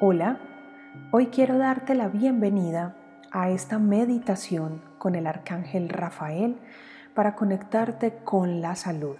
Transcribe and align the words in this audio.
Hola, 0.00 0.38
hoy 1.10 1.26
quiero 1.26 1.58
darte 1.58 1.96
la 1.96 2.06
bienvenida 2.06 2.94
a 3.32 3.50
esta 3.50 3.80
meditación 3.80 4.80
con 4.96 5.16
el 5.16 5.26
arcángel 5.26 5.88
Rafael 5.88 6.56
para 7.14 7.34
conectarte 7.34 8.18
con 8.22 8.60
la 8.60 8.76
salud. 8.76 9.16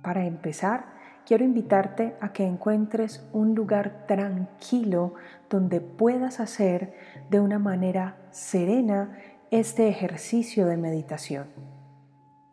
Para 0.00 0.24
empezar, 0.24 0.84
quiero 1.26 1.42
invitarte 1.42 2.14
a 2.20 2.32
que 2.32 2.46
encuentres 2.46 3.28
un 3.32 3.56
lugar 3.56 4.06
tranquilo 4.06 5.14
donde 5.50 5.80
puedas 5.80 6.38
hacer 6.38 6.94
de 7.28 7.40
una 7.40 7.58
manera 7.58 8.18
serena 8.30 9.18
este 9.50 9.88
ejercicio 9.88 10.66
de 10.66 10.76
meditación. 10.76 11.48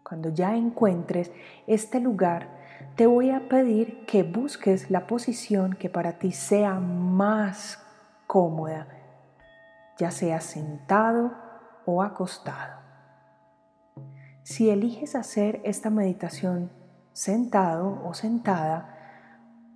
Cuando 0.02 0.30
ya 0.30 0.56
encuentres 0.56 1.32
este 1.68 2.00
lugar, 2.00 2.59
te 3.00 3.08
voy 3.08 3.30
a 3.30 3.48
pedir 3.48 4.06
que 4.06 4.24
busques 4.24 4.92
la 4.92 5.08
posición 5.08 5.72
que 5.72 5.90
para 5.90 6.20
ti 6.20 6.34
sea 6.34 6.82
más 6.82 7.82
cómoda, 8.28 8.90
ya 9.98 10.12
sea 10.12 10.42
sentado 10.42 11.32
o 11.86 12.04
acostado. 12.04 12.82
Si 14.44 14.70
eliges 14.70 15.16
hacer 15.16 15.62
esta 15.64 15.90
meditación 15.90 16.72
sentado 17.14 18.02
o 18.04 18.14
sentada, 18.14 18.98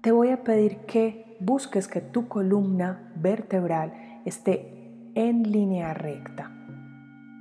te 0.02 0.12
voy 0.12 0.32
a 0.32 0.44
pedir 0.44 0.80
que 0.80 1.38
busques 1.40 1.88
que 1.88 2.02
tu 2.02 2.28
columna 2.28 3.10
vertebral 3.16 3.94
esté 4.26 4.92
en 5.16 5.50
línea 5.50 5.94
recta, 5.94 6.52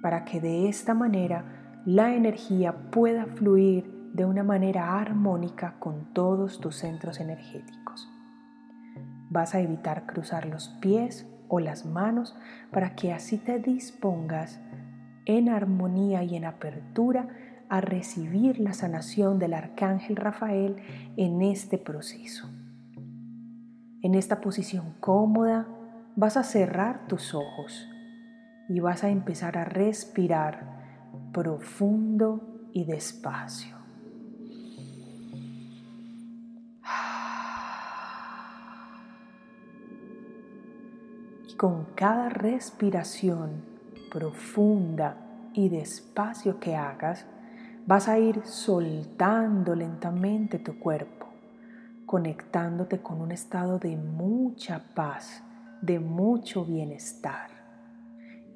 para 0.00 0.24
que 0.24 0.40
de 0.40 0.68
esta 0.68 0.94
manera 0.94 1.80
la 1.84 2.14
energía 2.14 2.72
pueda 2.92 3.26
fluir 3.26 3.91
de 4.12 4.24
una 4.24 4.42
manera 4.42 4.98
armónica 4.98 5.76
con 5.78 6.12
todos 6.12 6.60
tus 6.60 6.76
centros 6.76 7.20
energéticos. 7.20 8.10
Vas 9.30 9.54
a 9.54 9.60
evitar 9.60 10.06
cruzar 10.06 10.46
los 10.46 10.68
pies 10.68 11.26
o 11.48 11.60
las 11.60 11.86
manos 11.86 12.36
para 12.70 12.94
que 12.94 13.12
así 13.12 13.38
te 13.38 13.58
dispongas 13.58 14.60
en 15.24 15.48
armonía 15.48 16.22
y 16.22 16.36
en 16.36 16.44
apertura 16.44 17.28
a 17.68 17.80
recibir 17.80 18.58
la 18.58 18.74
sanación 18.74 19.38
del 19.38 19.54
arcángel 19.54 20.16
Rafael 20.16 20.76
en 21.16 21.40
este 21.40 21.78
proceso. 21.78 22.50
En 24.02 24.14
esta 24.14 24.40
posición 24.40 24.94
cómoda 25.00 25.66
vas 26.16 26.36
a 26.36 26.42
cerrar 26.42 27.06
tus 27.06 27.34
ojos 27.34 27.88
y 28.68 28.80
vas 28.80 29.04
a 29.04 29.08
empezar 29.08 29.56
a 29.56 29.64
respirar 29.64 31.30
profundo 31.32 32.68
y 32.72 32.84
despacio. 32.84 33.81
Con 41.62 41.84
cada 41.94 42.28
respiración 42.28 43.62
profunda 44.10 45.16
y 45.54 45.68
despacio 45.68 46.58
que 46.58 46.74
hagas, 46.74 47.24
vas 47.86 48.08
a 48.08 48.18
ir 48.18 48.40
soltando 48.42 49.76
lentamente 49.76 50.58
tu 50.58 50.80
cuerpo, 50.80 51.28
conectándote 52.04 52.98
con 52.98 53.20
un 53.20 53.30
estado 53.30 53.78
de 53.78 53.96
mucha 53.96 54.82
paz, 54.92 55.44
de 55.80 56.00
mucho 56.00 56.64
bienestar. 56.64 57.50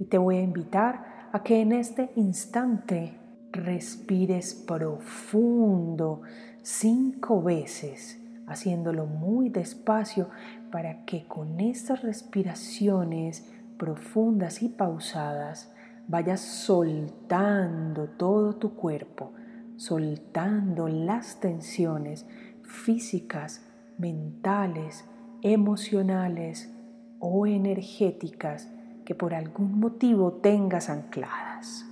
Y 0.00 0.06
te 0.06 0.18
voy 0.18 0.38
a 0.38 0.42
invitar 0.42 1.28
a 1.32 1.44
que 1.44 1.60
en 1.60 1.70
este 1.70 2.10
instante 2.16 3.16
respires 3.52 4.52
profundo 4.52 6.22
cinco 6.60 7.40
veces 7.40 8.20
haciéndolo 8.48 9.06
muy 9.06 9.48
despacio 9.48 10.28
para 10.70 11.04
que 11.04 11.26
con 11.26 11.60
estas 11.60 12.02
respiraciones 12.02 13.52
profundas 13.78 14.62
y 14.62 14.68
pausadas 14.68 15.72
vayas 16.08 16.40
soltando 16.40 18.08
todo 18.08 18.54
tu 18.56 18.74
cuerpo, 18.74 19.32
soltando 19.76 20.88
las 20.88 21.40
tensiones 21.40 22.26
físicas, 22.62 23.66
mentales, 23.98 25.04
emocionales 25.42 26.72
o 27.18 27.46
energéticas 27.46 28.68
que 29.04 29.14
por 29.14 29.34
algún 29.34 29.78
motivo 29.78 30.32
tengas 30.34 30.90
ancladas. 30.90 31.86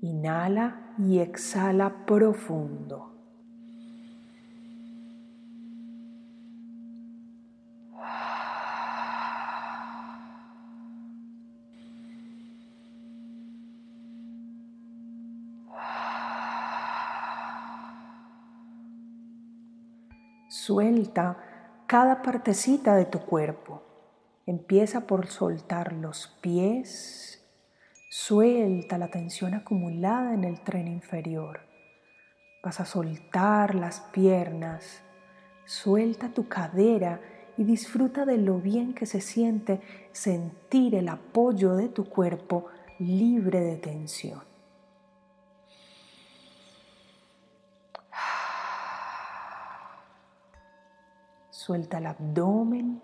Inhala 0.00 0.94
y 0.98 1.20
exhala 1.20 2.04
profundo. 2.06 3.11
Suelta 20.64 21.38
cada 21.88 22.22
partecita 22.22 22.94
de 22.94 23.04
tu 23.04 23.18
cuerpo. 23.18 23.82
Empieza 24.46 25.08
por 25.08 25.26
soltar 25.26 25.92
los 25.92 26.28
pies. 26.40 27.44
Suelta 28.08 28.96
la 28.96 29.08
tensión 29.08 29.54
acumulada 29.54 30.34
en 30.34 30.44
el 30.44 30.60
tren 30.62 30.86
inferior. 30.86 31.62
Vas 32.62 32.78
a 32.78 32.84
soltar 32.84 33.74
las 33.74 34.02
piernas. 34.12 35.02
Suelta 35.64 36.28
tu 36.28 36.46
cadera 36.46 37.20
y 37.56 37.64
disfruta 37.64 38.24
de 38.24 38.38
lo 38.38 38.60
bien 38.60 38.94
que 38.94 39.06
se 39.06 39.20
siente 39.20 39.80
sentir 40.12 40.94
el 40.94 41.08
apoyo 41.08 41.74
de 41.74 41.88
tu 41.88 42.04
cuerpo 42.04 42.66
libre 43.00 43.62
de 43.62 43.78
tensión. 43.78 44.51
Suelta 51.64 51.98
el 51.98 52.06
abdomen. 52.06 53.00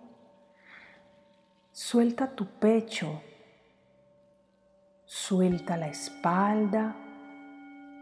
Suelta 1.71 2.27
tu 2.27 2.45
pecho. 2.45 3.23
Suelta 5.05 5.77
la 5.77 5.87
espalda. 5.87 6.97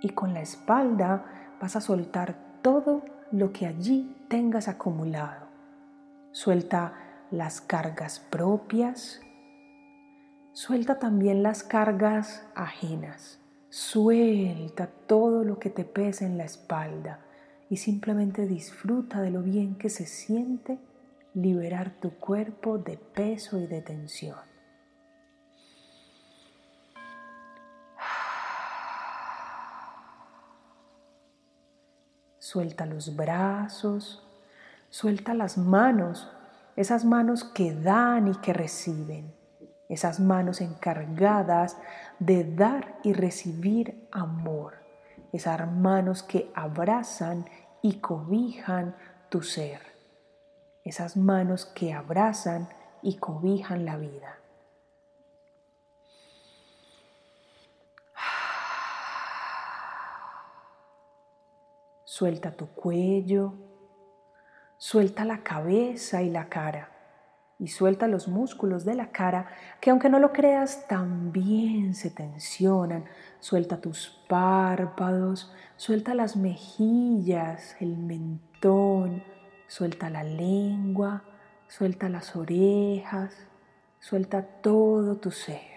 Y 0.00 0.08
con 0.08 0.32
la 0.32 0.40
espalda 0.40 1.26
vas 1.60 1.76
a 1.76 1.82
soltar 1.82 2.62
todo 2.62 3.02
lo 3.32 3.52
que 3.52 3.66
allí 3.66 4.16
tengas 4.30 4.66
acumulado. 4.66 5.44
Suelta 6.32 6.94
las 7.30 7.60
cargas 7.60 8.18
propias. 8.18 9.20
Suelta 10.54 10.98
también 10.98 11.42
las 11.42 11.64
cargas 11.64 12.46
ajenas. 12.54 13.40
Suelta 13.68 14.86
todo 15.06 15.44
lo 15.44 15.58
que 15.58 15.68
te 15.68 15.84
pesa 15.84 16.24
en 16.24 16.38
la 16.38 16.44
espalda 16.44 17.25
y 17.68 17.78
simplemente 17.78 18.46
disfruta 18.46 19.20
de 19.20 19.30
lo 19.30 19.42
bien 19.42 19.76
que 19.76 19.90
se 19.90 20.06
siente 20.06 20.78
liberar 21.34 21.90
tu 22.00 22.12
cuerpo 22.12 22.78
de 22.78 22.96
peso 22.96 23.58
y 23.58 23.66
de 23.66 23.82
tensión. 23.82 24.38
Suelta 32.38 32.86
los 32.86 33.16
brazos, 33.16 34.22
suelta 34.88 35.34
las 35.34 35.58
manos, 35.58 36.30
esas 36.76 37.04
manos 37.04 37.42
que 37.42 37.74
dan 37.74 38.28
y 38.28 38.36
que 38.36 38.52
reciben, 38.52 39.34
esas 39.88 40.20
manos 40.20 40.60
encargadas 40.60 41.76
de 42.20 42.44
dar 42.44 42.98
y 43.02 43.12
recibir 43.12 44.06
amor 44.12 44.85
esas 45.32 45.70
manos 45.70 46.22
que 46.22 46.50
abrazan 46.54 47.48
y 47.82 48.00
cobijan 48.00 48.96
tu 49.28 49.42
ser, 49.42 49.80
esas 50.84 51.16
manos 51.16 51.66
que 51.66 51.92
abrazan 51.92 52.68
y 53.02 53.18
cobijan 53.18 53.84
la 53.84 53.96
vida. 53.96 54.38
Suelta 62.04 62.52
tu 62.52 62.68
cuello, 62.68 63.52
suelta 64.78 65.24
la 65.24 65.42
cabeza 65.42 66.22
y 66.22 66.30
la 66.30 66.48
cara 66.48 66.95
y 67.58 67.68
suelta 67.68 68.06
los 68.06 68.28
músculos 68.28 68.84
de 68.84 68.94
la 68.94 69.10
cara 69.12 69.48
que 69.80 69.90
aunque 69.90 70.10
no 70.10 70.18
lo 70.18 70.32
creas 70.32 70.86
también 70.88 71.94
se 71.94 72.10
tensionan. 72.10 73.04
Suelta 73.40 73.80
tus 73.80 74.22
párpados, 74.28 75.52
suelta 75.76 76.14
las 76.14 76.36
mejillas, 76.36 77.76
el 77.80 77.96
mentón, 77.96 79.22
suelta 79.68 80.10
la 80.10 80.22
lengua, 80.22 81.24
suelta 81.68 82.08
las 82.08 82.36
orejas, 82.36 83.34
suelta 84.00 84.42
todo 84.42 85.16
tu 85.16 85.30
ser. 85.30 85.76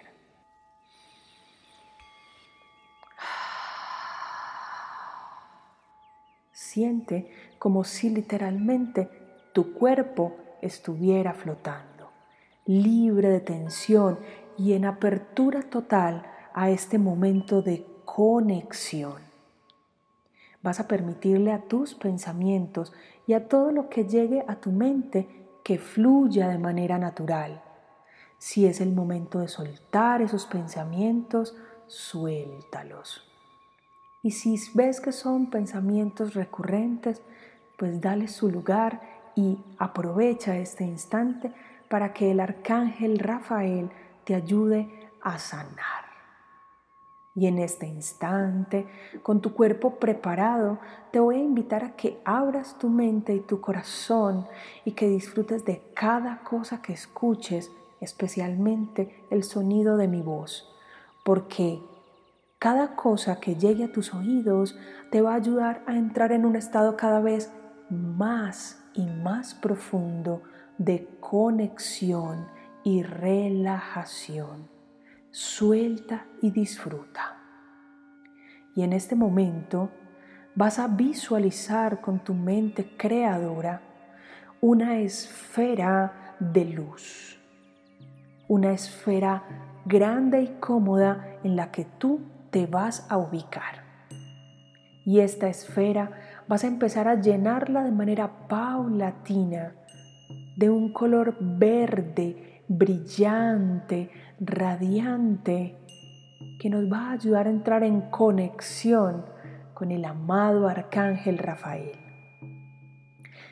Siente 6.51 7.31
como 7.57 7.83
si 7.83 8.09
literalmente 8.09 9.09
tu 9.53 9.73
cuerpo 9.73 10.35
estuviera 10.61 11.33
flotando, 11.33 12.11
libre 12.65 13.29
de 13.29 13.39
tensión 13.39 14.19
y 14.57 14.73
en 14.73 14.85
apertura 14.85 15.63
total 15.63 16.25
a 16.53 16.69
este 16.69 16.99
momento 16.99 17.61
de 17.61 17.85
conexión. 18.05 19.21
Vas 20.61 20.79
a 20.79 20.87
permitirle 20.87 21.53
a 21.53 21.61
tus 21.61 21.95
pensamientos 21.95 22.91
y 23.25 23.33
a 23.33 23.47
todo 23.47 23.71
lo 23.71 23.89
que 23.89 24.05
llegue 24.05 24.43
a 24.47 24.55
tu 24.55 24.71
mente 24.71 25.27
que 25.63 25.77
fluya 25.77 26.49
de 26.49 26.57
manera 26.57 26.97
natural. 26.97 27.63
Si 28.37 28.65
es 28.65 28.81
el 28.81 28.91
momento 28.91 29.39
de 29.39 29.47
soltar 29.47 30.21
esos 30.21 30.45
pensamientos, 30.45 31.55
suéltalos. 31.87 33.25
Y 34.21 34.31
si 34.31 34.57
ves 34.73 34.99
que 34.99 35.11
son 35.11 35.49
pensamientos 35.49 36.33
recurrentes, 36.33 37.21
pues 37.77 38.01
dale 38.01 38.27
su 38.27 38.49
lugar 38.49 39.01
y 39.35 39.63
aprovecha 39.77 40.57
este 40.57 40.83
instante 40.83 41.51
para 41.89 42.13
que 42.13 42.31
el 42.31 42.39
arcángel 42.39 43.19
Rafael 43.19 43.89
te 44.23 44.35
ayude 44.35 44.89
a 45.21 45.37
sanar. 45.39 46.09
Y 47.35 47.47
en 47.47 47.59
este 47.59 47.87
instante, 47.87 48.85
con 49.23 49.39
tu 49.39 49.53
cuerpo 49.53 49.95
preparado, 49.95 50.79
te 51.11 51.19
voy 51.19 51.37
a 51.37 51.43
invitar 51.43 51.83
a 51.83 51.95
que 51.95 52.19
abras 52.25 52.77
tu 52.77 52.89
mente 52.89 53.33
y 53.33 53.39
tu 53.39 53.61
corazón 53.61 54.47
y 54.83 54.91
que 54.91 55.07
disfrutes 55.07 55.63
de 55.63 55.81
cada 55.93 56.39
cosa 56.43 56.81
que 56.81 56.93
escuches, 56.93 57.71
especialmente 58.01 59.25
el 59.29 59.43
sonido 59.43 59.95
de 59.95 60.07
mi 60.07 60.21
voz, 60.21 60.69
porque 61.23 61.81
cada 62.57 62.95
cosa 62.95 63.39
que 63.39 63.55
llegue 63.55 63.85
a 63.85 63.91
tus 63.91 64.13
oídos 64.13 64.77
te 65.11 65.21
va 65.21 65.31
a 65.31 65.37
ayudar 65.37 65.81
a 65.87 65.95
entrar 65.95 66.33
en 66.33 66.45
un 66.45 66.55
estado 66.55 66.97
cada 66.97 67.21
vez 67.21 67.53
más 67.89 68.78
y 68.93 69.05
más 69.05 69.53
profundo 69.53 70.43
de 70.77 71.07
conexión 71.19 72.47
y 72.83 73.03
relajación 73.03 74.79
suelta 75.31 76.25
y 76.41 76.51
disfruta. 76.51 77.37
Y 78.75 78.83
en 78.83 78.93
este 78.93 79.15
momento 79.15 79.89
vas 80.55 80.79
a 80.79 80.87
visualizar 80.87 82.01
con 82.01 82.19
tu 82.19 82.33
mente 82.33 82.95
creadora 82.97 83.81
una 84.61 84.99
esfera 84.99 86.35
de 86.39 86.65
luz, 86.65 87.39
una 88.47 88.71
esfera 88.71 89.43
grande 89.85 90.41
y 90.41 90.47
cómoda 90.59 91.37
en 91.43 91.55
la 91.55 91.71
que 91.71 91.85
tú 91.85 92.21
te 92.49 92.65
vas 92.65 93.05
a 93.09 93.17
ubicar. 93.17 93.88
Y 95.09 95.21
esta 95.21 95.49
esfera 95.49 96.11
vas 96.47 96.63
a 96.63 96.67
empezar 96.67 97.07
a 97.07 97.19
llenarla 97.19 97.83
de 97.83 97.89
manera 97.89 98.47
paulatina, 98.47 99.73
de 100.55 100.69
un 100.69 100.93
color 100.93 101.35
verde, 101.39 102.61
brillante, 102.67 104.11
radiante 104.39 105.77
que 106.59 106.69
nos 106.69 106.83
va 106.83 107.07
a 107.07 107.13
ayudar 107.13 107.47
a 107.47 107.49
entrar 107.49 107.83
en 107.83 108.01
conexión 108.11 109.25
con 109.73 109.89
el 109.89 110.05
amado 110.05 110.67
Arcángel 110.67 111.39
Rafael. 111.39 111.93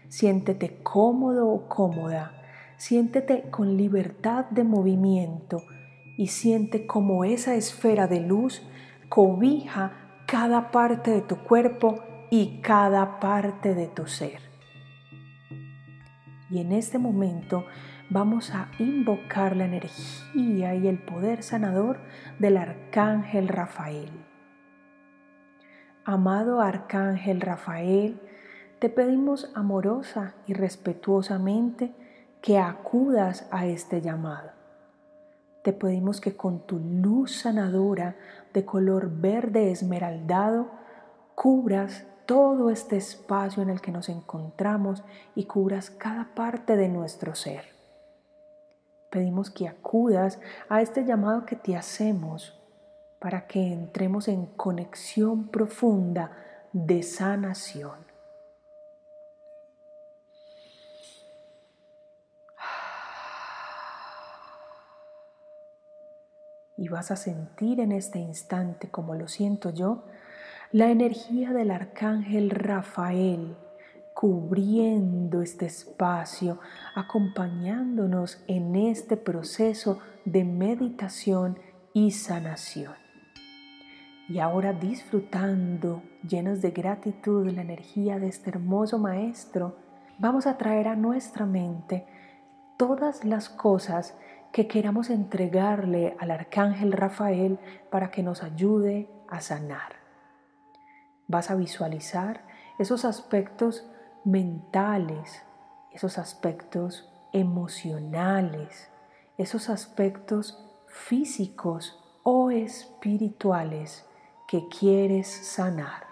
Siéntete 0.10 0.78
cómodo 0.84 1.50
o 1.50 1.68
cómoda, 1.68 2.34
siéntete 2.78 3.50
con 3.50 3.78
libertad 3.78 4.46
de 4.52 4.64
movimiento 4.64 5.64
y 6.20 6.28
siente 6.28 6.86
como 6.86 7.26
esa 7.26 7.56
esfera 7.56 8.06
de 8.06 8.20
luz 8.20 8.62
cobija 9.10 10.07
cada 10.28 10.72
parte 10.72 11.10
de 11.12 11.22
tu 11.22 11.38
cuerpo 11.38 12.04
y 12.30 12.60
cada 12.60 13.22
parte 13.22 13.74
de 13.74 13.88
tu 13.88 14.08
ser. 14.08 14.42
Y 16.50 16.60
en 16.60 16.74
este 16.74 16.98
momento 16.98 17.64
vamos 18.10 18.52
a 18.54 18.70
invocar 18.78 19.56
la 19.56 19.64
energía 19.64 20.76
y 20.76 20.88
el 20.88 21.00
poder 21.00 21.44
sanador 21.44 22.02
del 22.40 22.58
Arcángel 22.58 23.48
Rafael. 23.48 24.12
Amado 26.04 26.60
Arcángel 26.60 27.40
Rafael, 27.40 28.20
te 28.80 28.90
pedimos 28.90 29.50
amorosa 29.56 30.36
y 30.46 30.54
respetuosamente 30.54 31.94
que 32.42 32.60
acudas 32.60 33.48
a 33.50 33.66
este 33.66 34.02
llamado. 34.02 34.52
Te 35.64 35.74
pedimos 35.74 36.22
que 36.22 36.36
con 36.36 36.66
tu 36.66 36.80
luz 36.80 37.40
sanadora 37.40 38.16
de 38.54 38.66
color 38.66 39.10
verde 39.10 39.72
esmeraldado 39.72 40.72
cubras 41.36 42.06
todo 42.26 42.70
este 42.70 42.98
espacio 42.98 43.64
en 43.64 43.70
el 43.70 43.82
que 43.82 43.92
nos 43.92 44.10
encontramos 44.10 45.04
y 45.36 45.46
cubras 45.46 45.90
cada 45.90 46.34
parte 46.36 46.76
de 46.76 46.90
nuestro 46.90 47.36
ser. 47.36 47.66
Pedimos 49.10 49.50
que 49.50 49.68
acudas 49.68 50.40
a 50.68 50.82
este 50.82 51.06
llamado 51.06 51.46
que 51.46 51.56
te 51.56 51.76
hacemos 51.78 52.60
para 53.20 53.48
que 53.48 53.72
entremos 53.72 54.28
en 54.28 54.46
conexión 54.46 55.48
profunda 55.48 56.32
de 56.74 57.02
sanación. 57.04 58.07
Y 66.78 66.90
vas 66.90 67.12
a 67.12 67.16
sentir 67.16 67.80
en 67.80 67.92
este 67.92 68.20
instante, 68.20 68.90
como 68.90 69.16
lo 69.16 69.28
siento 69.28 69.72
yo, 69.72 70.06
la 70.72 70.90
energía 70.92 71.54
del 71.54 71.72
arcángel 71.72 72.50
Rafael 72.50 73.58
cubriendo 74.20 75.44
este 75.44 75.68
espacio, 75.68 76.60
acompañándonos 76.96 78.44
en 78.48 78.76
este 78.76 79.16
proceso 79.16 80.00
de 80.26 80.44
meditación 80.44 81.60
y 81.94 82.10
sanación. 82.10 82.96
Y 84.28 84.40
ahora 84.40 84.74
disfrutando, 84.74 86.02
llenos 86.28 86.64
de 86.64 86.72
gratitud 86.72 87.48
la 87.52 87.62
energía 87.62 88.18
de 88.18 88.28
este 88.28 88.50
hermoso 88.50 88.98
maestro, 88.98 89.78
vamos 90.18 90.48
a 90.48 90.58
traer 90.58 90.88
a 90.88 90.96
nuestra 90.96 91.46
mente 91.46 92.08
todas 92.76 93.24
las 93.24 93.50
cosas 93.50 94.18
que 94.52 94.68
queramos 94.68 95.10
entregarle 95.10 96.16
al 96.20 96.32
arcángel 96.32 96.92
Rafael 96.92 97.60
para 97.92 98.12
que 98.12 98.24
nos 98.24 98.44
ayude 98.44 99.10
a 99.28 99.42
sanar. 99.42 99.96
Vas 101.28 101.52
a 101.52 101.56
visualizar 101.56 102.46
esos 102.80 103.06
aspectos 103.06 103.90
mentales, 104.24 105.44
esos 105.92 106.18
aspectos 106.18 107.10
emocionales, 107.34 108.90
esos 109.38 109.70
aspectos 109.70 110.64
físicos 110.88 112.04
o 112.24 112.52
espirituales 112.52 114.06
que 114.48 114.68
quieres 114.68 115.28
sanar. 115.28 116.08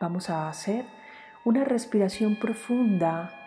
Vamos 0.00 0.30
a 0.30 0.48
hacer 0.48 0.86
una 1.44 1.64
respiración 1.64 2.38
profunda. 2.38 3.45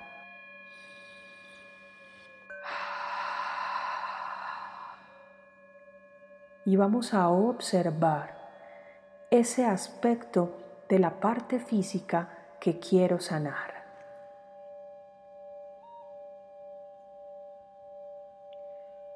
Y 6.65 6.75
vamos 6.75 7.13
a 7.13 7.29
observar 7.29 8.37
ese 9.29 9.65
aspecto 9.65 10.57
de 10.87 10.99
la 10.99 11.19
parte 11.19 11.59
física 11.59 12.29
que 12.59 12.79
quiero 12.79 13.19
sanar. 13.19 13.79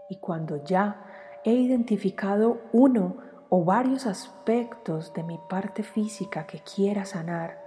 Y 0.09 0.17
cuando 0.17 0.63
ya 0.63 1.05
he 1.43 1.53
identificado 1.53 2.61
uno 2.71 3.17
o 3.49 3.65
varios 3.65 4.05
aspectos 4.05 5.13
de 5.13 5.23
mi 5.23 5.39
parte 5.49 5.83
física 5.83 6.45
que 6.45 6.59
quiera 6.59 7.05
sanar, 7.05 7.63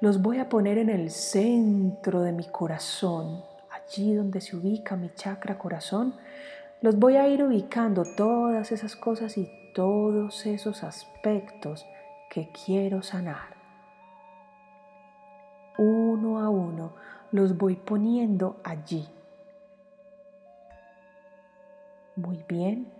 los 0.00 0.20
voy 0.20 0.38
a 0.38 0.48
poner 0.48 0.78
en 0.78 0.90
el 0.90 1.10
centro 1.10 2.20
de 2.22 2.32
mi 2.32 2.44
corazón, 2.44 3.44
allí 3.70 4.14
donde 4.14 4.40
se 4.40 4.56
ubica 4.56 4.96
mi 4.96 5.10
chakra 5.14 5.58
corazón, 5.58 6.14
los 6.82 6.98
voy 6.98 7.16
a 7.16 7.28
ir 7.28 7.42
ubicando 7.42 8.04
todas 8.16 8.72
esas 8.72 8.96
cosas 8.96 9.38
y 9.38 9.50
todos 9.74 10.46
esos 10.46 10.82
aspectos 10.82 11.86
que 12.30 12.48
quiero 12.64 13.02
sanar 13.02 13.60
uno 15.80 16.38
a 16.40 16.50
uno 16.50 16.92
los 17.32 17.56
voy 17.56 17.74
poniendo 17.76 18.60
allí. 18.64 19.08
Muy 22.16 22.44
bien. 22.46 22.92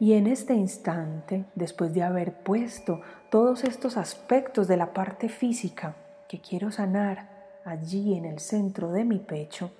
Y 0.00 0.14
en 0.14 0.26
este 0.26 0.54
instante, 0.54 1.44
después 1.54 1.94
de 1.94 2.02
haber 2.02 2.32
puesto 2.42 3.02
todos 3.30 3.62
estos 3.62 3.96
aspectos 3.96 4.66
de 4.66 4.76
la 4.76 4.92
parte 4.92 5.28
física 5.28 5.94
que 6.28 6.40
quiero 6.40 6.72
sanar 6.72 7.28
allí 7.64 8.16
en 8.16 8.24
el 8.24 8.40
centro 8.40 8.90
de 8.90 9.04
mi 9.04 9.20
pecho, 9.20 9.70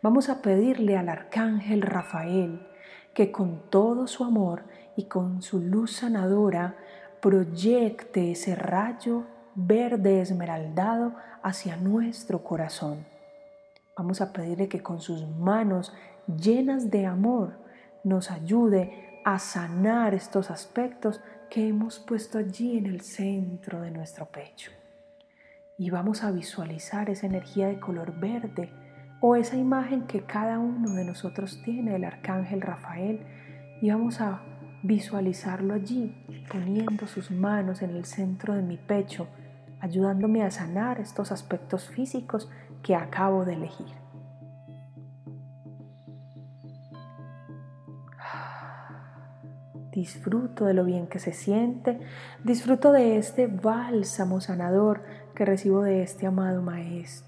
vamos 0.00 0.28
a 0.28 0.40
pedirle 0.40 0.96
al 0.96 1.08
arcángel 1.08 1.82
Rafael 1.82 2.64
que 3.14 3.32
con 3.32 3.62
todo 3.70 4.06
su 4.06 4.24
amor 4.24 4.62
y 4.96 5.04
con 5.04 5.42
su 5.42 5.60
luz 5.60 5.96
sanadora 5.96 6.76
proyecte 7.20 8.30
ese 8.30 8.54
rayo 8.54 9.24
verde 9.54 10.20
esmeraldado 10.20 11.14
hacia 11.42 11.76
nuestro 11.76 12.44
corazón. 12.44 13.06
Vamos 13.96 14.20
a 14.20 14.32
pedirle 14.32 14.68
que 14.68 14.82
con 14.82 15.00
sus 15.00 15.26
manos 15.26 15.92
llenas 16.26 16.90
de 16.90 17.06
amor 17.06 17.54
nos 18.04 18.30
ayude 18.30 19.20
a 19.24 19.38
sanar 19.38 20.14
estos 20.14 20.50
aspectos 20.50 21.20
que 21.50 21.68
hemos 21.68 21.98
puesto 21.98 22.38
allí 22.38 22.78
en 22.78 22.86
el 22.86 23.00
centro 23.00 23.80
de 23.80 23.90
nuestro 23.90 24.26
pecho. 24.26 24.70
Y 25.76 25.90
vamos 25.90 26.22
a 26.22 26.30
visualizar 26.30 27.10
esa 27.10 27.26
energía 27.26 27.68
de 27.68 27.80
color 27.80 28.18
verde 28.18 28.70
o 29.20 29.36
esa 29.36 29.56
imagen 29.56 30.02
que 30.02 30.22
cada 30.22 30.58
uno 30.58 30.94
de 30.94 31.04
nosotros 31.04 31.60
tiene 31.64 31.92
del 31.92 32.04
arcángel 32.04 32.60
Rafael 32.60 33.20
y 33.80 33.90
vamos 33.90 34.20
a 34.20 34.42
visualizarlo 34.82 35.74
allí, 35.74 36.14
poniendo 36.50 37.06
sus 37.06 37.30
manos 37.30 37.82
en 37.82 37.90
el 37.90 38.04
centro 38.04 38.54
de 38.54 38.62
mi 38.62 38.76
pecho, 38.76 39.26
ayudándome 39.80 40.44
a 40.44 40.50
sanar 40.50 41.00
estos 41.00 41.32
aspectos 41.32 41.88
físicos 41.88 42.48
que 42.82 42.94
acabo 42.94 43.44
de 43.44 43.54
elegir. 43.54 43.86
Disfruto 49.92 50.64
de 50.64 50.74
lo 50.74 50.84
bien 50.84 51.08
que 51.08 51.18
se 51.18 51.32
siente, 51.32 51.98
disfruto 52.44 52.92
de 52.92 53.18
este 53.18 53.48
bálsamo 53.48 54.40
sanador 54.40 55.02
que 55.34 55.44
recibo 55.44 55.82
de 55.82 56.02
este 56.02 56.26
amado 56.26 56.62
Maestro. 56.62 57.27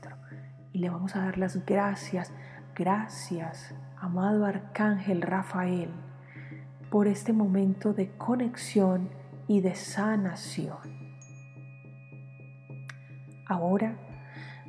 Le 0.80 0.88
vamos 0.88 1.14
a 1.14 1.20
dar 1.20 1.36
las 1.36 1.66
gracias, 1.66 2.32
gracias, 2.74 3.74
amado 3.98 4.46
Arcángel 4.46 5.20
Rafael 5.20 5.90
por 6.90 7.06
este 7.06 7.34
momento 7.34 7.92
de 7.92 8.08
conexión 8.16 9.10
y 9.46 9.60
de 9.60 9.74
sanación. 9.74 10.78
Ahora 13.44 13.98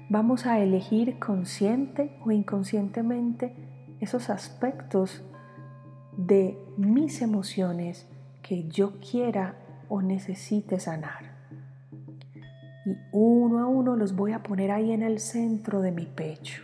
vamos 0.10 0.46
a 0.48 0.60
elegir 0.60 1.18
consciente 1.18 2.20
o 2.26 2.32
inconscientemente 2.32 3.56
esos 4.02 4.30
aspectos 4.30 5.24
de 6.18 6.58
mis 6.76 7.22
emociones 7.22 8.06
que 8.42 8.68
yo 8.68 9.00
quiera 9.00 9.56
o 9.88 10.02
necesite 10.02 10.78
sanar. 10.78 11.31
Y 12.86 12.98
uno 13.12 13.60
a 13.60 13.68
uno 13.68 13.96
los 13.96 14.16
voy 14.16 14.34
a 14.34 14.44
poner 14.44 14.72
ahí 14.72 14.92
en 14.92 15.04
el 15.04 15.20
centro 15.20 15.82
de 15.82 15.92
mi 15.92 16.06
pecho. 16.06 16.64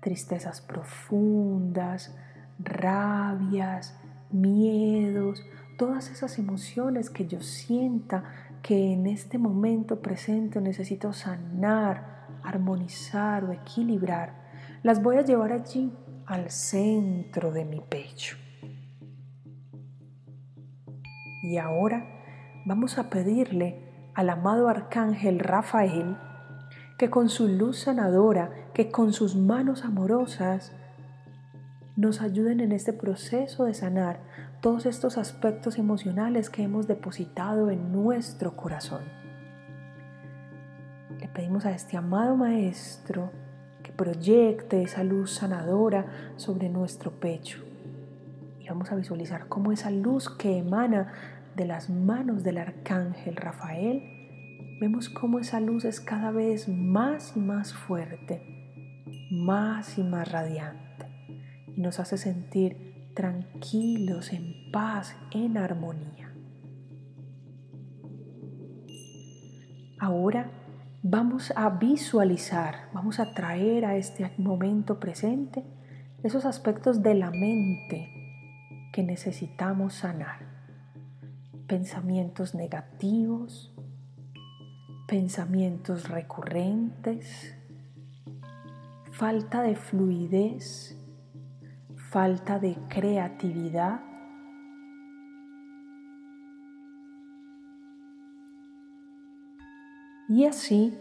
Tristezas 0.00 0.60
profundas, 0.60 2.16
rabias, 2.58 3.98
miedos, 4.30 5.42
todas 5.76 6.10
esas 6.10 6.38
emociones 6.38 7.10
que 7.10 7.26
yo 7.26 7.40
sienta 7.40 8.24
que 8.62 8.92
en 8.92 9.06
este 9.06 9.38
momento 9.38 10.00
presente 10.00 10.60
necesito 10.60 11.12
sanar, 11.12 12.26
armonizar 12.42 13.44
o 13.44 13.52
equilibrar, 13.52 14.46
las 14.82 15.02
voy 15.02 15.16
a 15.16 15.22
llevar 15.22 15.52
allí 15.52 15.92
al 16.26 16.50
centro 16.50 17.52
de 17.52 17.64
mi 17.64 17.80
pecho. 17.80 18.36
Y 21.42 21.58
ahora 21.58 22.04
vamos 22.64 22.98
a 22.98 23.08
pedirle 23.08 23.85
al 24.16 24.30
amado 24.30 24.68
arcángel 24.68 25.38
Rafael 25.38 26.16
que 26.96 27.10
con 27.10 27.28
su 27.28 27.48
luz 27.48 27.80
sanadora, 27.80 28.50
que 28.72 28.90
con 28.90 29.12
sus 29.12 29.36
manos 29.36 29.84
amorosas, 29.84 30.72
nos 31.96 32.22
ayuden 32.22 32.60
en 32.60 32.72
este 32.72 32.94
proceso 32.94 33.64
de 33.64 33.74
sanar 33.74 34.20
todos 34.62 34.86
estos 34.86 35.18
aspectos 35.18 35.78
emocionales 35.78 36.48
que 36.48 36.62
hemos 36.62 36.86
depositado 36.86 37.70
en 37.70 37.92
nuestro 37.92 38.56
corazón. 38.56 39.02
Le 41.20 41.28
pedimos 41.28 41.66
a 41.66 41.72
este 41.72 41.98
amado 41.98 42.36
Maestro 42.36 43.30
que 43.82 43.92
proyecte 43.92 44.82
esa 44.82 45.04
luz 45.04 45.32
sanadora 45.34 46.06
sobre 46.36 46.70
nuestro 46.70 47.10
pecho. 47.12 47.62
Y 48.60 48.68
vamos 48.68 48.90
a 48.90 48.96
visualizar 48.96 49.46
cómo 49.48 49.72
esa 49.72 49.90
luz 49.90 50.30
que 50.30 50.56
emana 50.56 51.12
de 51.56 51.66
las 51.66 51.90
manos 51.90 52.44
del 52.44 52.58
arcángel 52.58 53.34
Rafael, 53.34 54.78
vemos 54.80 55.08
cómo 55.08 55.38
esa 55.38 55.58
luz 55.58 55.84
es 55.84 56.00
cada 56.00 56.30
vez 56.30 56.68
más 56.68 57.32
y 57.34 57.40
más 57.40 57.72
fuerte, 57.72 58.42
más 59.30 59.98
y 59.98 60.02
más 60.02 60.30
radiante 60.30 60.86
y 61.76 61.80
nos 61.80 62.00
hace 62.00 62.16
sentir 62.16 63.12
tranquilos, 63.14 64.32
en 64.32 64.70
paz, 64.72 65.16
en 65.30 65.56
armonía. 65.56 66.32
Ahora 69.98 70.50
vamos 71.02 71.52
a 71.56 71.70
visualizar, 71.70 72.90
vamos 72.92 73.20
a 73.20 73.32
traer 73.32 73.84
a 73.84 73.96
este 73.96 74.30
momento 74.38 75.00
presente 75.00 75.64
esos 76.22 76.44
aspectos 76.44 77.02
de 77.02 77.14
la 77.14 77.30
mente 77.30 78.10
que 78.92 79.02
necesitamos 79.02 79.94
sanar. 79.94 80.55
Pensamientos 81.66 82.54
negativos, 82.54 83.74
pensamientos 85.08 86.08
recurrentes, 86.08 87.54
falta 89.10 89.62
de 89.62 89.76
fluidez 89.76 90.96
falta 92.16 92.58
de 92.58 92.76
creatividad. 92.88 94.00
Y 100.28 100.46
así, 100.46 100.98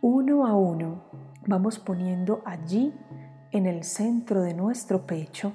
uno 0.00 0.46
a 0.46 0.54
uno, 0.54 1.04
vamos 1.46 1.78
poniendo 1.78 2.42
allí, 2.44 2.92
en 3.50 3.64
el 3.64 3.82
centro 3.84 4.42
de 4.42 4.52
nuestro 4.52 5.06
pecho, 5.06 5.54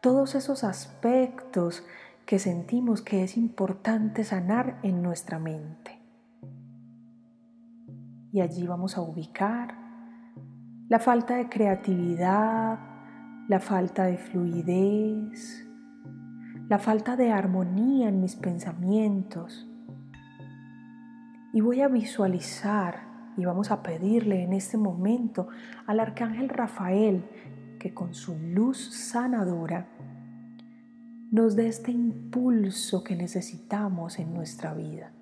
todos 0.00 0.36
esos 0.36 0.62
aspectos 0.62 1.84
que 2.30 2.38
sentimos 2.38 3.02
que 3.02 3.24
es 3.24 3.36
importante 3.36 4.22
sanar 4.22 4.78
en 4.84 5.02
nuestra 5.02 5.40
mente. 5.40 5.98
Y 8.32 8.40
allí 8.40 8.68
vamos 8.68 8.96
a 8.96 9.00
ubicar 9.00 9.74
la 10.88 11.00
falta 11.00 11.34
de 11.34 11.48
creatividad, 11.48 12.78
la 13.48 13.58
falta 13.58 14.04
de 14.04 14.16
fluidez, 14.16 15.66
la 16.68 16.78
falta 16.78 17.16
de 17.16 17.32
armonía 17.32 18.08
en 18.08 18.20
mis 18.20 18.36
pensamientos. 18.36 19.68
Y 21.52 21.60
voy 21.62 21.80
a 21.80 21.88
visualizar 21.88 23.32
y 23.36 23.44
vamos 23.44 23.72
a 23.72 23.82
pedirle 23.82 24.44
en 24.44 24.52
este 24.52 24.78
momento 24.78 25.48
al 25.84 25.98
arcángel 25.98 26.48
Rafael 26.48 27.24
que 27.80 27.92
con 27.92 28.14
su 28.14 28.38
luz 28.38 28.78
sanadora 28.94 29.88
nos 31.30 31.54
dé 31.54 31.68
este 31.68 31.92
impulso 31.92 33.04
que 33.04 33.14
necesitamos 33.14 34.18
en 34.18 34.34
nuestra 34.34 34.74
vida. 34.74 35.12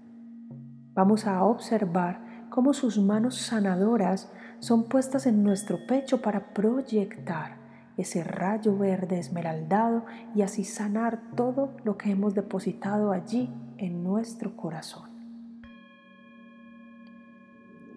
Vamos 0.94 1.26
a 1.26 1.44
observar 1.44 2.46
cómo 2.48 2.72
sus 2.72 2.98
manos 2.98 3.36
sanadoras 3.36 4.32
son 4.58 4.88
puestas 4.88 5.26
en 5.26 5.42
nuestro 5.42 5.86
pecho 5.86 6.22
para 6.22 6.54
proyectar 6.54 7.58
ese 7.98 8.24
rayo 8.24 8.76
verde 8.76 9.18
esmeraldado 9.18 10.06
y 10.34 10.42
así 10.42 10.64
sanar 10.64 11.20
todo 11.36 11.76
lo 11.84 11.98
que 11.98 12.10
hemos 12.10 12.34
depositado 12.34 13.12
allí 13.12 13.52
en 13.76 14.02
nuestro 14.02 14.56
corazón. 14.56 15.10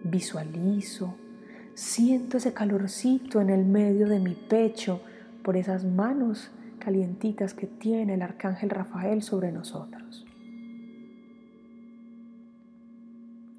Visualizo, 0.03 1.15
siento 1.75 2.37
ese 2.37 2.53
calorcito 2.53 3.39
en 3.39 3.49
el 3.51 3.63
medio 3.63 4.07
de 4.09 4.19
mi 4.19 4.33
pecho 4.33 5.01
por 5.43 5.55
esas 5.55 5.85
manos 5.85 6.51
calientitas 6.81 7.53
que 7.53 7.67
tiene 7.67 8.15
el 8.15 8.21
arcángel 8.21 8.69
Rafael 8.69 9.21
sobre 9.21 9.53
nosotros. 9.53 10.25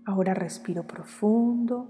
Ahora 0.04 0.34
respiro 0.34 0.86
profundo 0.86 1.88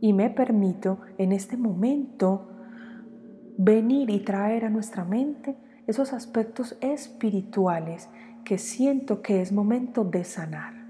y 0.00 0.12
me 0.12 0.28
permito 0.28 0.98
en 1.16 1.32
este 1.32 1.56
momento 1.56 2.50
venir 3.56 4.10
y 4.10 4.20
traer 4.20 4.66
a 4.66 4.70
nuestra 4.70 5.04
mente 5.04 5.56
esos 5.86 6.12
aspectos 6.12 6.76
espirituales 6.82 8.10
que 8.44 8.58
siento 8.58 9.22
que 9.22 9.40
es 9.40 9.52
momento 9.52 10.04
de 10.04 10.24
sanar. 10.24 10.83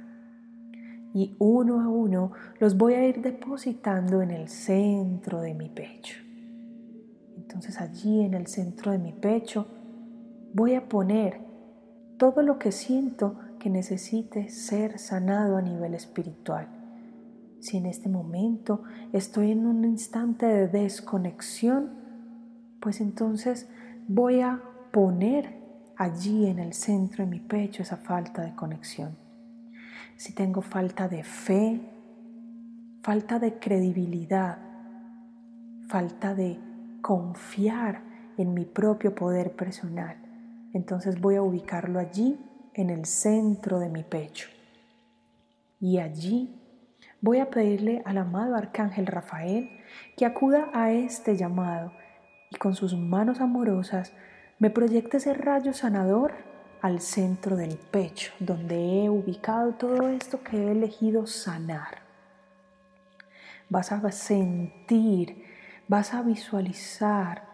Y 1.15 1.35
uno 1.39 1.81
a 1.81 1.89
uno 1.89 2.33
los 2.61 2.77
voy 2.77 2.93
a 2.95 3.07
ir 3.07 3.23
depositando 3.23 4.21
en 4.21 4.31
el 4.31 4.49
centro 4.49 5.41
de 5.41 5.55
mi 5.55 5.71
pecho. 5.71 6.19
Entonces 7.39 7.81
allí 7.81 8.21
en 8.21 8.35
el 8.35 8.47
centro 8.47 8.93
de 8.93 8.99
mi 8.99 9.13
pecho 9.13 9.67
voy 10.53 10.75
a 10.75 10.87
poner 10.87 11.41
todo 12.19 12.43
lo 12.43 12.59
que 12.59 12.73
siento 12.73 13.39
que 13.59 13.71
necesite 13.71 14.51
ser 14.51 14.99
sanado 14.99 15.57
a 15.57 15.63
nivel 15.63 15.95
espiritual 15.95 16.69
si 17.65 17.79
en 17.79 17.87
este 17.87 18.11
momento 18.11 18.83
estoy 19.15 19.53
en 19.53 19.67
un 19.67 19.87
instante 19.87 20.45
de 20.45 20.69
desconexión, 20.69 21.93
pues 22.79 23.01
entonces 23.01 23.69
voy 24.07 24.41
a 24.41 24.61
poner 24.93 25.55
allí 25.97 26.47
en 26.47 26.59
el 26.59 26.75
centro 26.75 27.25
de 27.25 27.31
mi 27.31 27.41
pecho 27.41 27.83
esa 27.83 27.97
falta 27.97 28.43
de 28.43 28.55
conexión. 28.55 29.17
Si 30.17 30.33
tengo 30.33 30.63
falta 30.63 31.09
de 31.09 31.25
fe, 31.25 31.81
falta 33.03 33.39
de 33.39 33.59
credibilidad, 33.59 34.59
falta 35.89 36.35
de 36.35 36.59
confiar 37.03 38.03
en 38.39 38.55
mi 38.55 38.65
propio 38.65 39.15
poder 39.15 39.53
personal. 39.53 40.17
Entonces 40.73 41.21
voy 41.21 41.37
a 41.37 41.43
ubicarlo 41.43 41.99
allí 41.99 42.39
en 42.75 42.91
el 42.91 43.05
centro 43.07 43.79
de 43.79 43.89
mi 43.89 44.03
pecho. 44.03 44.49
Y 45.81 45.99
allí 45.99 46.61
voy 47.21 47.39
a 47.39 47.51
pedirle 47.51 48.03
al 48.05 48.19
amado 48.19 48.57
Arcángel 48.57 49.07
Rafael 49.07 49.71
que 50.17 50.27
acuda 50.27 50.71
a 50.73 50.93
este 50.93 51.37
llamado 51.37 51.93
y 52.51 52.57
con 52.57 52.75
sus 52.75 52.97
manos 52.97 53.41
amorosas 53.41 54.13
me 54.59 54.71
proyecte 54.71 55.19
ese 55.19 55.35
rayo 55.35 55.73
sanador 55.73 56.54
al 56.85 57.01
centro 57.01 57.57
del 57.57 57.79
pecho, 57.79 58.31
donde 58.39 58.77
he 58.77 59.09
ubicado 59.09 59.73
todo 59.73 60.07
esto 60.11 60.43
que 60.43 60.59
he 60.59 60.71
elegido 60.71 61.27
sanar. 61.27 62.03
Vas 63.71 63.91
a 63.91 64.13
sentir, 64.13 65.47
vas 65.89 66.13
a 66.13 66.21
visualizar 66.21 67.45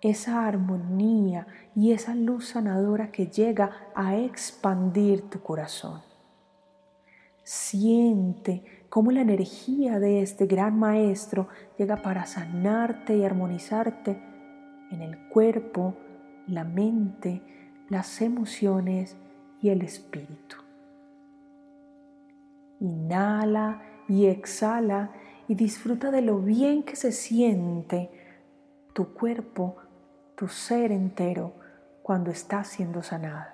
esa 0.00 0.46
armonía 0.46 1.46
y 1.76 1.92
esa 1.92 2.14
luz 2.14 2.48
sanadora 2.48 3.12
que 3.12 3.26
llega 3.26 3.72
a 3.94 4.16
expandir 4.16 5.28
tu 5.28 5.42
corazón. 5.42 6.00
Siente 7.44 8.64
cómo 8.88 9.12
la 9.12 9.20
energía 9.20 9.98
de 9.98 10.22
este 10.22 10.46
gran 10.46 10.78
maestro 10.78 11.46
llega 11.76 11.96
para 11.96 12.24
sanarte 12.24 13.18
y 13.18 13.22
armonizarte 13.22 14.12
en 14.90 15.02
el 15.02 15.28
cuerpo, 15.28 15.94
la 16.46 16.64
mente, 16.64 17.42
las 17.92 18.22
emociones 18.22 19.18
y 19.60 19.68
el 19.68 19.82
espíritu. 19.82 20.56
Inhala 22.80 23.82
y 24.08 24.26
exhala 24.26 25.10
y 25.46 25.54
disfruta 25.54 26.10
de 26.10 26.22
lo 26.22 26.38
bien 26.38 26.84
que 26.84 26.96
se 26.96 27.12
siente 27.12 28.10
tu 28.94 29.12
cuerpo 29.12 29.76
tu 30.34 30.48
ser 30.48 30.90
entero 30.90 31.52
cuando 32.02 32.30
está 32.30 32.64
siendo 32.64 33.02
sanado. 33.02 33.52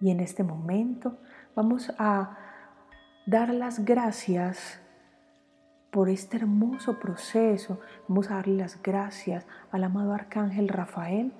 Y 0.00 0.10
en 0.10 0.18
este 0.18 0.42
momento 0.42 1.18
vamos 1.54 1.92
a 1.98 2.36
dar 3.24 3.54
las 3.54 3.84
gracias 3.84 4.80
por 5.92 6.08
este 6.08 6.38
hermoso 6.38 6.98
proceso. 6.98 7.78
Vamos 8.08 8.32
a 8.32 8.34
darle 8.34 8.56
las 8.56 8.82
gracias 8.82 9.46
al 9.70 9.84
amado 9.84 10.12
Arcángel 10.12 10.66
Rafael 10.66 11.32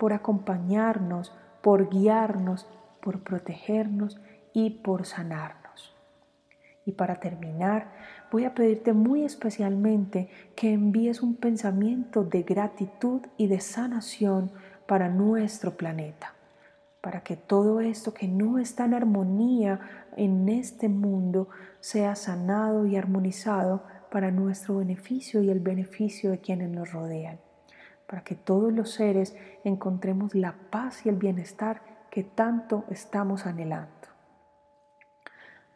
por 0.00 0.14
acompañarnos, 0.14 1.30
por 1.60 1.90
guiarnos, 1.90 2.66
por 3.02 3.20
protegernos 3.20 4.18
y 4.54 4.70
por 4.70 5.04
sanarnos. 5.04 5.94
Y 6.86 6.92
para 6.92 7.20
terminar, 7.20 7.92
voy 8.32 8.46
a 8.46 8.54
pedirte 8.54 8.94
muy 8.94 9.24
especialmente 9.24 10.30
que 10.56 10.72
envíes 10.72 11.20
un 11.20 11.36
pensamiento 11.36 12.24
de 12.24 12.44
gratitud 12.44 13.20
y 13.36 13.48
de 13.48 13.60
sanación 13.60 14.50
para 14.86 15.10
nuestro 15.10 15.76
planeta, 15.76 16.32
para 17.02 17.20
que 17.20 17.36
todo 17.36 17.82
esto 17.82 18.14
que 18.14 18.26
no 18.26 18.58
está 18.58 18.86
en 18.86 18.94
armonía 18.94 19.80
en 20.16 20.48
este 20.48 20.88
mundo 20.88 21.50
sea 21.80 22.16
sanado 22.16 22.86
y 22.86 22.96
armonizado 22.96 23.82
para 24.10 24.30
nuestro 24.30 24.78
beneficio 24.78 25.42
y 25.42 25.50
el 25.50 25.60
beneficio 25.60 26.30
de 26.30 26.38
quienes 26.38 26.70
nos 26.70 26.90
rodean, 26.90 27.38
para 28.10 28.24
que 28.24 28.34
todos 28.34 28.72
los 28.72 28.90
seres 28.90 29.36
encontremos 29.62 30.34
la 30.34 30.56
paz 30.70 31.06
y 31.06 31.08
el 31.08 31.14
bienestar 31.14 31.80
que 32.10 32.24
tanto 32.24 32.84
estamos 32.90 33.46
anhelando. 33.46 33.88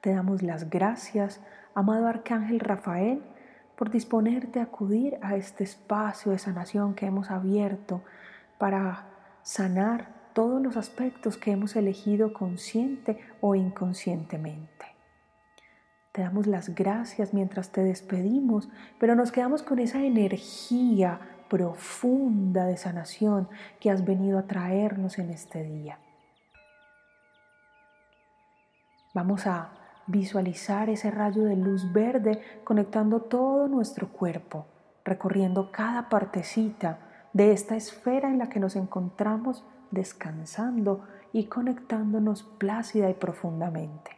Te 0.01 0.11
damos 0.11 0.43
las 0.43 0.69
gracias 0.69 1.41
amado 1.77 2.09
Arcángel 2.09 2.59
Rafael, 2.59 3.23
por 3.77 3.91
disponerte 3.91 4.59
a 4.59 4.65
acudir 4.65 5.17
a 5.23 5.37
este 5.37 5.63
espacio 5.63 6.33
de 6.33 6.39
sanación 6.39 6.95
que 6.95 7.07
hemos 7.07 7.31
abierto 7.31 8.03
para 8.59 9.07
sanar 9.43 10.09
todos 10.33 10.61
los 10.61 10.77
aspectos 10.77 11.37
que 11.37 11.53
hemos 11.53 11.77
elegido 11.77 12.33
consciente 12.33 13.19
o 13.41 13.55
inconscientemente. 13.55 14.87
Te 16.11 16.23
damos 16.23 16.47
las 16.47 16.75
gracias 16.75 17.33
mientras 17.33 17.71
te 17.71 17.83
despedimos, 17.83 18.69
pero 19.01 19.17
nos 19.17 19.33
quedamos 19.33 19.63
con 19.63 19.81
esa 19.81 20.05
energía 20.05 21.21
profunda 21.55 22.65
de 22.65 22.77
sanación 22.77 23.49
que 23.79 23.89
has 23.89 24.05
venido 24.05 24.41
a 24.41 24.49
traernos 24.49 25.21
en 25.21 25.31
este 25.31 25.63
día. 25.63 26.01
Vamos 29.15 29.47
a 29.47 29.71
visualizar 30.09 30.91
ese 30.91 31.13
rayo 31.13 31.45
de 31.45 31.55
luz 31.55 31.93
verde 31.93 32.43
conectando 32.65 33.21
todo 33.21 33.69
nuestro 33.69 34.09
cuerpo, 34.09 34.67
recorriendo 35.05 35.71
cada 35.71 36.09
partecita 36.09 36.99
de 37.33 37.53
esta 37.53 37.77
esfera 37.77 38.31
en 38.31 38.39
la 38.39 38.49
que 38.49 38.59
nos 38.59 38.75
encontramos 38.75 39.65
descansando 39.93 41.05
y 41.33 41.45
conectándonos 41.45 42.43
plácida 42.43 43.09
y 43.09 43.15
profundamente. 43.15 44.11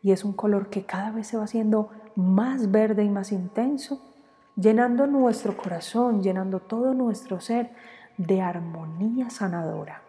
Y 0.00 0.12
es 0.12 0.24
un 0.24 0.34
color 0.34 0.70
que 0.70 0.86
cada 0.86 1.10
vez 1.10 1.26
se 1.26 1.36
va 1.36 1.42
haciendo 1.42 1.90
más 2.14 2.70
verde 2.70 3.02
y 3.02 3.10
más 3.10 3.32
intenso, 3.32 4.09
llenando 4.56 5.06
nuestro 5.06 5.56
corazón, 5.56 6.22
llenando 6.22 6.60
todo 6.60 6.94
nuestro 6.94 7.40
ser 7.40 7.72
de 8.16 8.42
armonía 8.42 9.30
sanadora. 9.30 10.02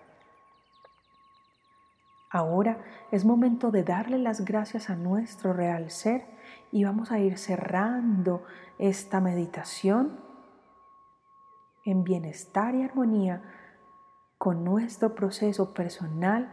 Ahora 2.30 2.78
es 3.12 3.26
momento 3.26 3.72
de 3.72 3.84
darle 3.84 4.18
las 4.18 4.46
gracias 4.46 4.90
a 4.90 4.96
nuestro 4.96 5.54
real 5.54 5.92
ser 5.92 6.26
y 6.72 6.86
vamos 6.86 7.12
a 7.12 7.20
ir 7.20 7.38
cerrando 7.38 8.44
esta 8.80 9.20
meditación 9.20 10.20
en 11.84 12.04
bienestar 12.04 12.74
y 12.76 12.84
armonía 12.84 13.42
con 14.38 14.64
nuestro 14.64 15.14
proceso 15.14 15.74
personal 15.74 16.52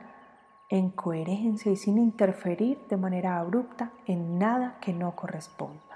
en 0.68 0.90
coherencia 0.90 1.72
y 1.72 1.77
sin 1.77 1.98
interferir 1.98 2.87
de 2.88 2.96
manera 2.96 3.38
abrupta 3.38 3.92
en 4.07 4.38
nada 4.38 4.79
que 4.81 4.92
no 4.92 5.16
corresponda. 5.16 5.88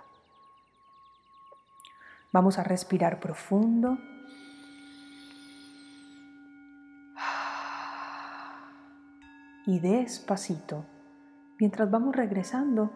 Vamos 2.33 2.59
a 2.59 2.65
respirar 2.65 3.21
profundo. 3.21 3.99
y 9.67 9.79
despacito, 9.79 10.85
mientras 11.59 11.91
vamos 11.91 12.17
regresando, 12.17 12.93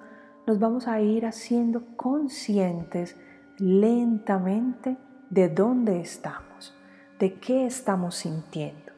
nos 0.47 0.59
vamos 0.59 0.89
a 0.89 1.01
ir 1.01 1.27
haciendo 1.27 1.97
conscientes 1.97 3.17
lentamente 3.59 4.97
de 5.31 5.49
dónde 5.49 6.01
estamos, 6.01 6.75
de 7.19 7.35
qué 7.35 7.67
estamos 7.67 8.17
sintiendo. 8.17 8.93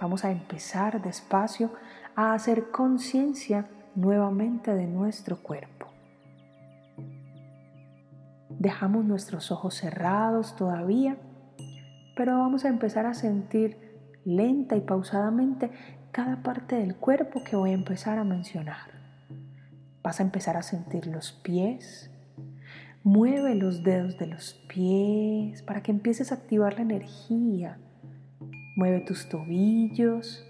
Vamos 0.00 0.24
a 0.24 0.30
empezar 0.30 1.02
despacio 1.02 1.70
a 2.14 2.34
hacer 2.34 2.70
conciencia 2.70 3.68
nuevamente 3.94 4.74
de 4.74 4.86
nuestro 4.86 5.42
cuerpo. 5.42 5.95
Dejamos 8.58 9.04
nuestros 9.04 9.52
ojos 9.52 9.74
cerrados 9.74 10.56
todavía, 10.56 11.18
pero 12.16 12.38
vamos 12.38 12.64
a 12.64 12.68
empezar 12.68 13.04
a 13.04 13.14
sentir 13.14 13.76
lenta 14.24 14.76
y 14.76 14.80
pausadamente 14.80 15.70
cada 16.10 16.42
parte 16.42 16.76
del 16.76 16.96
cuerpo 16.96 17.44
que 17.44 17.56
voy 17.56 17.70
a 17.70 17.74
empezar 17.74 18.18
a 18.18 18.24
mencionar. 18.24 18.96
Vas 20.02 20.20
a 20.20 20.22
empezar 20.22 20.56
a 20.56 20.62
sentir 20.62 21.06
los 21.06 21.32
pies. 21.32 22.10
Mueve 23.04 23.54
los 23.54 23.82
dedos 23.82 24.16
de 24.18 24.26
los 24.26 24.54
pies 24.68 25.62
para 25.62 25.82
que 25.82 25.92
empieces 25.92 26.32
a 26.32 26.36
activar 26.36 26.74
la 26.74 26.82
energía. 26.82 27.78
Mueve 28.76 29.00
tus 29.00 29.28
tobillos. 29.28 30.44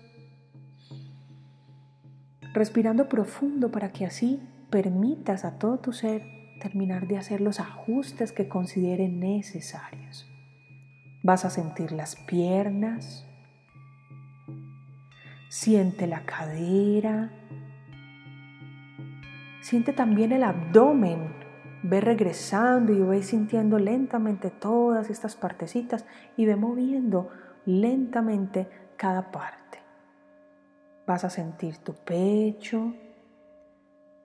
Respirando 2.55 3.09
profundo 3.09 3.73
para 3.73 3.93
que 3.93 4.07
así 4.07 4.41
permitas 4.71 5.45
a 5.45 5.59
todo 5.59 5.79
tu 5.79 5.93
ser 5.93 6.36
terminar 6.59 7.07
de 7.07 7.19
hacer 7.19 7.41
los 7.41 7.61
ajustes 7.61 8.33
que 8.33 8.49
consideren 8.49 9.21
necesarios. 9.21 10.31
Vas 11.23 11.45
a 11.45 11.51
sentir 11.51 11.93
las 11.93 12.17
piernas, 12.17 13.27
Siente 15.49 16.07
la 16.07 16.25
cadera. 16.27 17.31
Siente 19.61 19.93
también 19.93 20.33
el 20.33 20.43
abdomen. 20.43 21.35
Ve 21.83 22.01
regresando 22.01 22.93
y 22.93 23.01
ve 23.01 23.23
sintiendo 23.23 23.79
lentamente 23.79 24.51
todas 24.51 25.09
estas 25.09 25.37
partecitas 25.37 26.05
y 26.37 26.47
ve 26.47 26.57
moviendo 26.57 27.31
lentamente 27.65 28.69
cada 28.97 29.31
parte. 29.31 29.79
Vas 31.07 31.25
a 31.25 31.31
sentir 31.31 31.79
tu 31.79 31.95
pecho. 31.95 32.93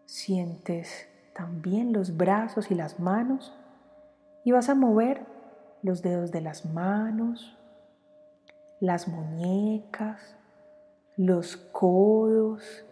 Sientes 0.05 1.07
también 1.33 1.93
los 1.93 2.17
brazos 2.17 2.71
y 2.71 2.75
las 2.75 2.99
manos 2.99 3.53
y 4.43 4.51
vas 4.51 4.69
a 4.69 4.75
mover 4.75 5.25
los 5.83 6.01
dedos 6.01 6.31
de 6.31 6.41
las 6.41 6.65
manos, 6.65 7.57
las 8.79 9.07
muñecas, 9.07 10.35
los 11.15 11.57
codos. 11.57 12.85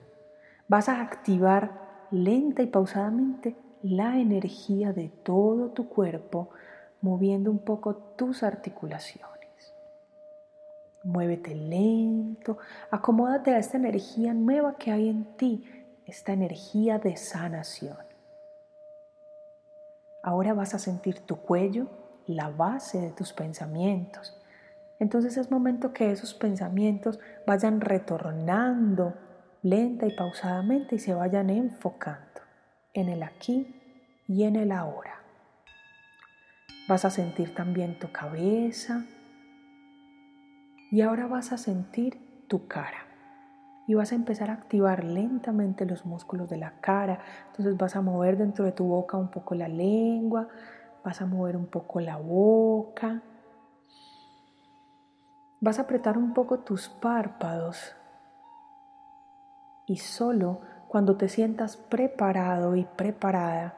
Vas 0.68 0.90
a 0.90 1.02
activar 1.02 2.08
lenta 2.12 2.62
y 2.62 2.68
pausadamente 2.68 3.56
la 3.82 4.20
energía 4.20 4.94
de 4.94 5.10
todo 5.10 5.70
tu 5.70 5.88
cuerpo, 5.88 6.50
moviendo 7.02 7.50
un 7.50 7.60
poco 7.60 7.96
tus 7.96 8.44
articulaciones. 8.44 9.30
Muévete 11.04 11.56
lento, 11.56 12.58
acomódate 12.92 13.52
a 13.52 13.58
esta 13.58 13.78
energía 13.78 14.34
nueva 14.34 14.76
que 14.76 14.92
hay 14.92 15.08
en 15.10 15.26
ti, 15.38 15.64
esta 16.06 16.34
energía 16.34 17.00
de 17.00 17.16
sanación. 17.16 18.09
Ahora 20.24 20.54
vas 20.54 20.74
a 20.74 20.80
sentir 20.80 21.20
tu 21.22 21.38
cuello, 21.38 21.88
la 22.28 22.50
base 22.50 23.00
de 23.00 23.12
tus 23.12 23.34
pensamientos. 23.34 24.36
Entonces 25.00 25.38
es 25.38 25.50
momento 25.50 25.94
que 25.94 26.12
esos 26.12 26.34
pensamientos 26.34 27.20
vayan 27.48 27.82
retornando 27.82 29.14
lenta 29.62 30.06
y 30.06 30.16
pausadamente 30.16 30.96
y 30.96 31.00
se 31.00 31.14
vayan 31.14 31.50
enfocando 31.50 32.42
en 32.94 33.10
el 33.10 33.24
aquí 33.24 33.76
y 34.28 34.44
en 34.44 34.56
el 34.56 34.72
ahora. 34.72 35.22
Vas 36.88 37.06
a 37.06 37.10
sentir 37.10 37.54
también 37.54 38.00
tu 38.00 38.12
cabeza, 38.12 39.06
y 40.92 41.02
ahora 41.02 41.28
vas 41.28 41.52
a 41.52 41.58
sentir 41.58 42.46
tu 42.48 42.68
cara. 42.68 43.09
Y 43.90 43.96
vas 43.96 44.12
a 44.12 44.16
empezar 44.16 44.52
a 44.52 44.54
activar 44.54 45.04
lentamente 45.04 45.84
los 45.84 46.06
músculos 46.06 46.48
de 46.48 46.58
la 46.58 46.80
cara. 46.80 47.22
Entonces 47.48 47.76
vas 47.76 47.96
a 47.96 48.04
mover 48.04 48.38
dentro 48.38 48.64
de 48.64 48.72
tu 48.72 48.86
boca 48.86 49.18
un 49.18 49.32
poco 49.32 49.56
la 49.56 49.68
lengua, 49.68 50.48
vas 51.04 51.24
a 51.24 51.26
mover 51.26 51.58
un 51.58 51.66
poco 51.66 52.00
la 52.00 52.18
boca. 52.18 53.24
Vas 55.60 55.80
a 55.80 55.82
apretar 55.82 56.20
un 56.20 56.36
poco 56.36 56.60
tus 56.60 56.88
párpados. 56.88 57.96
Y 59.88 59.98
solo 59.98 60.62
cuando 60.88 61.18
te 61.18 61.28
sientas 61.28 61.76
preparado 61.76 62.76
y 62.76 62.86
preparada, 62.86 63.74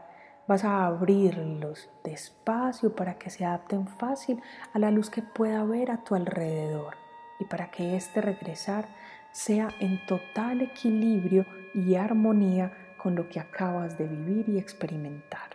vas 0.46 0.66
a 0.66 0.88
abrirlos 0.88 1.90
despacio 2.04 2.98
para 2.98 3.14
que 3.14 3.30
se 3.30 3.46
adapten 3.46 3.88
fácil 3.88 4.42
a 4.74 4.80
la 4.80 4.92
luz 4.92 5.10
que 5.10 5.22
pueda 5.22 5.62
haber 5.62 5.90
a 5.90 6.04
tu 6.04 6.16
alrededor 6.16 6.96
y 7.40 7.46
para 7.46 7.72
que 7.72 7.96
este 7.96 8.20
regresar 8.20 8.90
sea 9.32 9.70
en 9.80 10.06
total 10.06 10.62
equilibrio 10.62 11.46
y 11.74 11.96
armonía 11.96 12.72
con 12.98 13.16
lo 13.16 13.28
que 13.30 13.40
acabas 13.40 13.98
de 13.98 14.08
vivir 14.08 14.50
y 14.50 14.58
experimentar. 14.58 15.52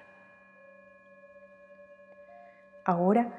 Ahora, 2.84 3.32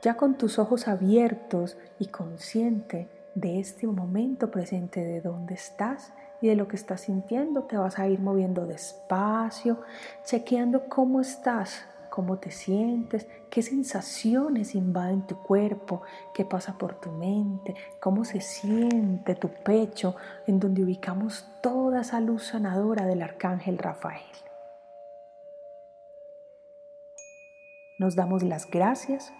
ya 0.00 0.16
con 0.16 0.36
tus 0.36 0.58
ojos 0.58 0.88
abiertos 0.88 1.76
y 1.98 2.06
consciente 2.06 3.08
de 3.34 3.60
este 3.60 3.86
momento 3.86 4.50
presente 4.50 5.00
de 5.00 5.20
dónde 5.20 5.54
estás 5.54 6.12
y 6.40 6.48
de 6.48 6.56
lo 6.56 6.66
que 6.66 6.76
estás 6.76 7.02
sintiendo, 7.02 7.64
te 7.64 7.76
vas 7.76 7.98
a 7.98 8.08
ir 8.08 8.20
moviendo 8.20 8.66
despacio, 8.66 9.80
chequeando 10.24 10.88
cómo 10.88 11.20
estás 11.20 11.86
cómo 12.12 12.36
te 12.36 12.50
sientes, 12.50 13.26
qué 13.48 13.62
sensaciones 13.62 14.74
invaden 14.74 15.26
tu 15.26 15.42
cuerpo, 15.42 16.02
qué 16.34 16.44
pasa 16.44 16.76
por 16.76 17.00
tu 17.00 17.10
mente, 17.10 17.74
cómo 18.00 18.26
se 18.26 18.42
siente 18.42 19.34
tu 19.34 19.48
pecho, 19.48 20.14
en 20.46 20.60
donde 20.60 20.84
ubicamos 20.84 21.48
toda 21.62 22.02
esa 22.02 22.20
luz 22.20 22.48
sanadora 22.48 23.06
del 23.06 23.22
arcángel 23.22 23.78
Rafael. 23.78 24.20
Nos 27.98 28.14
damos 28.14 28.42
las 28.42 28.70
gracias 28.70 29.32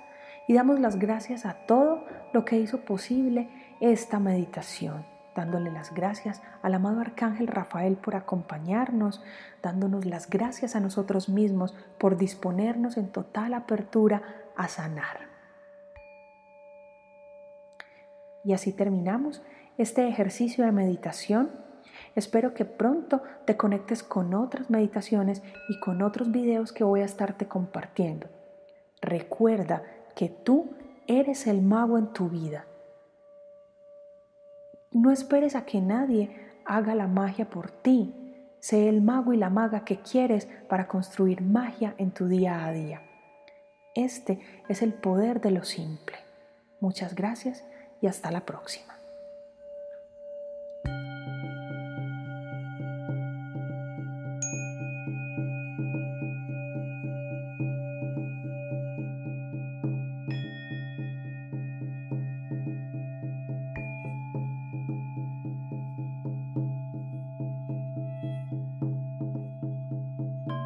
y 0.48 0.54
damos 0.54 0.80
las 0.80 0.98
gracias 0.98 1.44
a 1.44 1.66
todo 1.66 2.06
lo 2.32 2.46
que 2.46 2.56
hizo 2.58 2.86
posible 2.86 3.50
esta 3.80 4.18
meditación 4.18 5.11
dándole 5.34 5.70
las 5.70 5.94
gracias 5.94 6.42
al 6.62 6.74
amado 6.74 7.00
Arcángel 7.00 7.46
Rafael 7.46 7.96
por 7.96 8.16
acompañarnos, 8.16 9.22
dándonos 9.62 10.04
las 10.04 10.28
gracias 10.28 10.76
a 10.76 10.80
nosotros 10.80 11.28
mismos 11.28 11.74
por 11.98 12.16
disponernos 12.16 12.96
en 12.96 13.08
total 13.08 13.54
apertura 13.54 14.22
a 14.56 14.68
sanar. 14.68 15.32
Y 18.44 18.52
así 18.52 18.72
terminamos 18.72 19.42
este 19.78 20.08
ejercicio 20.08 20.64
de 20.64 20.72
meditación. 20.72 21.50
Espero 22.14 22.54
que 22.54 22.64
pronto 22.64 23.22
te 23.46 23.56
conectes 23.56 24.02
con 24.02 24.34
otras 24.34 24.68
meditaciones 24.68 25.42
y 25.68 25.78
con 25.80 26.02
otros 26.02 26.30
videos 26.30 26.72
que 26.72 26.84
voy 26.84 27.00
a 27.00 27.04
estarte 27.04 27.46
compartiendo. 27.46 28.28
Recuerda 29.00 29.82
que 30.14 30.28
tú 30.28 30.74
eres 31.06 31.46
el 31.46 31.62
mago 31.62 31.98
en 31.98 32.12
tu 32.12 32.28
vida 32.28 32.66
no 34.92 35.10
esperes 35.10 35.56
a 35.56 35.64
que 35.64 35.80
nadie 35.80 36.30
haga 36.64 36.94
la 36.94 37.06
magia 37.06 37.48
por 37.48 37.70
ti. 37.70 38.14
Sé 38.60 38.88
el 38.88 39.02
mago 39.02 39.32
y 39.32 39.36
la 39.36 39.50
maga 39.50 39.84
que 39.84 39.98
quieres 39.98 40.46
para 40.68 40.86
construir 40.86 41.42
magia 41.42 41.94
en 41.98 42.12
tu 42.12 42.28
día 42.28 42.64
a 42.64 42.72
día. 42.72 43.02
Este 43.94 44.38
es 44.68 44.82
el 44.82 44.94
poder 44.94 45.40
de 45.40 45.50
lo 45.50 45.64
simple. 45.64 46.16
Muchas 46.80 47.14
gracias 47.14 47.64
y 48.00 48.06
hasta 48.06 48.30
la 48.30 48.46
próxima. 48.46 48.91